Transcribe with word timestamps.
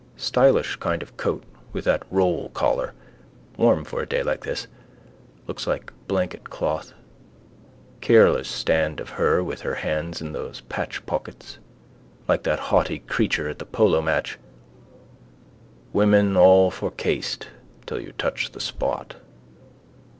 Stylish 0.17 0.77
kind 0.77 1.03
of 1.03 1.15
coat 1.15 1.43
with 1.73 1.85
that 1.85 2.01
roll 2.09 2.49
collar, 2.55 2.95
warm 3.55 3.83
for 3.85 4.01
a 4.01 4.07
day 4.07 4.23
like 4.23 4.43
this, 4.43 4.65
looks 5.45 5.67
like 5.67 5.93
blanketcloth. 6.07 6.91
Careless 8.01 8.47
stand 8.49 8.99
of 8.99 9.11
her 9.11 9.43
with 9.43 9.61
her 9.61 9.75
hands 9.75 10.19
in 10.19 10.31
those 10.33 10.61
patch 10.61 11.05
pockets. 11.05 11.59
Like 12.27 12.41
that 12.41 12.57
haughty 12.73 12.97
creature 12.97 13.47
at 13.47 13.59
the 13.59 13.65
polo 13.67 14.01
match. 14.01 14.39
Women 15.93 16.35
all 16.35 16.71
for 16.71 16.89
caste 16.89 17.49
till 17.85 18.01
you 18.01 18.11
touch 18.17 18.53
the 18.53 18.59
spot. 18.59 19.17